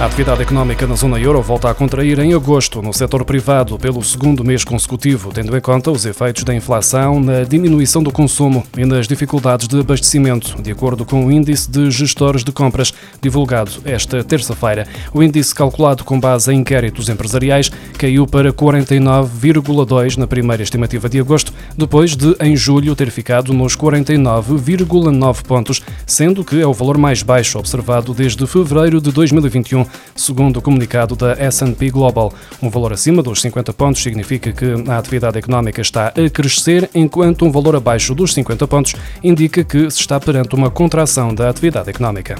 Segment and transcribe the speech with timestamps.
[0.00, 4.00] A atividade económica na zona euro volta a contrair em agosto no setor privado pelo
[4.04, 8.84] segundo mês consecutivo, tendo em conta os efeitos da inflação na diminuição do consumo e
[8.84, 14.22] nas dificuldades de abastecimento, de acordo com o índice de gestores de compras divulgado esta
[14.22, 14.86] terça-feira.
[15.12, 17.68] O índice calculado com base em inquéritos empresariais
[17.98, 23.76] caiu para 49,2 na primeira estimativa de agosto, depois de em julho ter ficado nos
[23.76, 30.58] 49,9 pontos, sendo que é o valor mais baixo observado desde fevereiro de 2021 segundo
[30.58, 32.32] o comunicado da S&P Global.
[32.62, 37.44] Um valor acima dos 50 pontos significa que a atividade económica está a crescer, enquanto
[37.44, 41.90] um valor abaixo dos 50 pontos indica que se está perante uma contração da atividade
[41.90, 42.36] económica.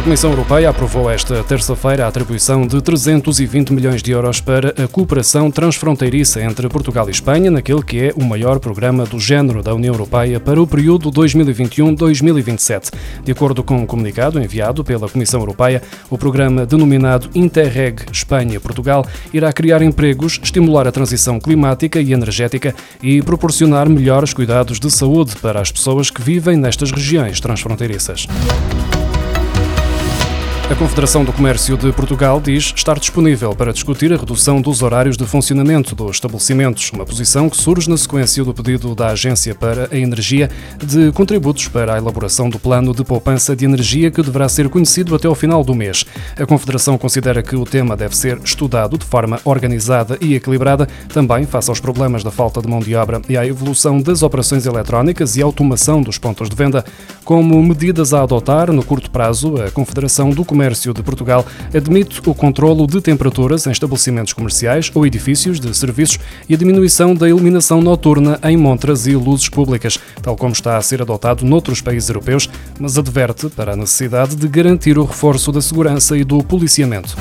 [0.00, 4.88] A Comissão Europeia aprovou esta terça-feira a atribuição de 320 milhões de euros para a
[4.88, 9.74] cooperação transfronteiriça entre Portugal e Espanha, naquele que é o maior programa do género da
[9.74, 12.90] União Europeia para o período 2021-2027.
[13.22, 19.04] De acordo com um comunicado enviado pela Comissão Europeia, o programa denominado Interreg Espanha-Portugal
[19.34, 25.36] irá criar empregos, estimular a transição climática e energética e proporcionar melhores cuidados de saúde
[25.42, 28.26] para as pessoas que vivem nestas regiões transfronteiriças.
[30.70, 35.16] A Confederação do Comércio de Portugal diz estar disponível para discutir a redução dos horários
[35.16, 39.88] de funcionamento dos estabelecimentos, uma posição que surge na sequência do pedido da Agência para
[39.90, 40.48] a Energia
[40.78, 45.12] de contributos para a elaboração do plano de poupança de energia que deverá ser conhecido
[45.12, 46.06] até ao final do mês.
[46.38, 51.46] A Confederação considera que o tema deve ser estudado de forma organizada e equilibrada, também
[51.46, 55.36] face aos problemas da falta de mão de obra e à evolução das operações eletrónicas
[55.36, 56.84] e automação dos pontos de venda.
[57.24, 62.20] Como medidas a adotar no curto prazo, a Confederação do Comércio Comércio de Portugal admite
[62.28, 67.26] o controlo de temperaturas em estabelecimentos comerciais ou edifícios de serviços e a diminuição da
[67.26, 72.10] iluminação noturna em montras e luzes públicas, tal como está a ser adotado noutros países
[72.10, 72.46] europeus,
[72.78, 77.16] mas adverte para a necessidade de garantir o reforço da segurança e do policiamento.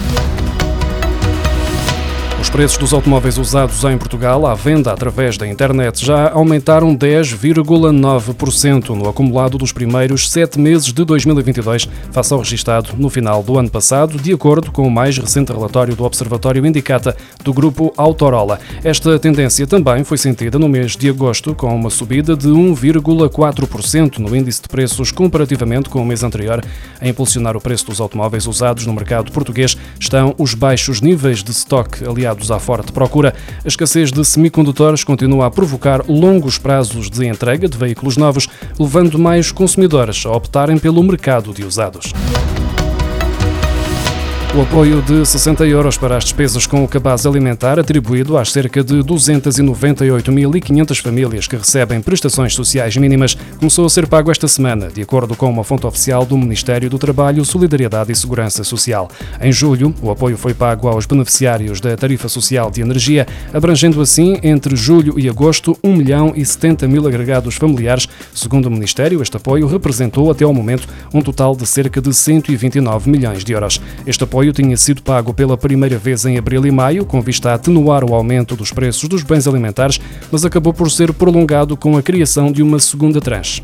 [2.39, 8.95] Os preços dos automóveis usados em Portugal à venda através da internet já aumentaram 10,9%
[8.95, 13.69] no acumulado dos primeiros sete meses de 2022, face ao registado no final do ano
[13.69, 17.13] passado, de acordo com o mais recente relatório do Observatório Indicata
[17.43, 18.57] do grupo Autorola.
[18.85, 24.33] Esta tendência também foi sentida no mês de agosto, com uma subida de 1,4% no
[24.33, 26.63] índice de preços comparativamente com o mês anterior.
[27.01, 31.51] A impulsionar o preço dos automóveis usados no mercado português estão os baixos níveis de
[31.51, 37.09] estoque aliados associados à forte procura, a escassez de semicondutores continua a provocar longos prazos
[37.09, 38.47] de entrega de veículos novos,
[38.79, 42.13] levando mais consumidores a optarem pelo mercado de usados.
[44.57, 48.83] O apoio de 60 euros para as despesas com o cabaz alimentar atribuído às cerca
[48.83, 55.03] de 298.500 famílias que recebem prestações sociais mínimas começou a ser pago esta semana, de
[55.03, 59.07] acordo com uma fonte oficial do Ministério do Trabalho, Solidariedade e Segurança Social.
[59.39, 64.39] Em julho, o apoio foi pago aos beneficiários da tarifa social de energia, abrangendo assim,
[64.41, 68.09] entre julho e agosto, 1 milhão e 70 mil agregados familiares.
[68.33, 73.11] Segundo o Ministério, este apoio representou até ao momento um total de cerca de 129
[73.11, 73.79] milhões de euros.
[74.07, 77.51] Este apoio apoio tinha sido pago pela primeira vez em abril e maio, com vista
[77.51, 79.99] a atenuar o aumento dos preços dos bens alimentares,
[80.31, 83.61] mas acabou por ser prolongado com a criação de uma segunda tranche.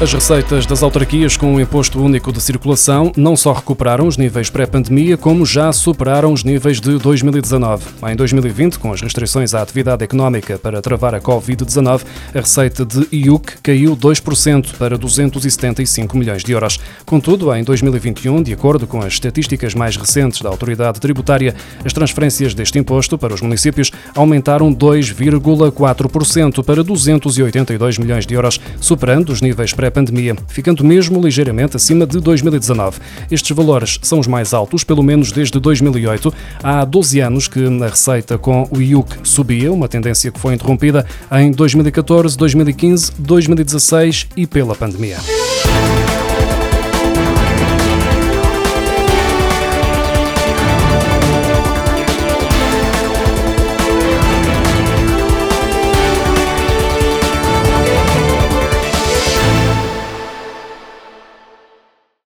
[0.00, 4.50] As receitas das autarquias com o Imposto Único de Circulação não só recuperaram os níveis
[4.50, 7.84] pré-pandemia, como já superaram os níveis de 2019.
[8.10, 12.02] Em 2020, com as restrições à atividade económica para travar a Covid-19,
[12.34, 16.80] a receita de IUC caiu 2% para 275 milhões de euros.
[17.06, 21.54] Contudo, em 2021, de acordo com as estatísticas mais recentes da autoridade tributária,
[21.84, 29.30] as transferências deste imposto para os municípios aumentaram 2,4% para 282 milhões de euros, superando
[29.30, 32.98] os níveis pré pandemia, ficando mesmo ligeiramente acima de 2019.
[33.30, 36.32] Estes valores são os mais altos, pelo menos desde 2008.
[36.62, 41.06] Há 12 anos que a receita com o IUC subia, uma tendência que foi interrompida
[41.30, 45.18] em 2014, 2015, 2016 e pela pandemia.